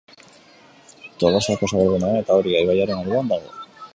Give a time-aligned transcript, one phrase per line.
[1.23, 3.57] Tolosako zabalgunean eta Oria ibaiaren alboan dago.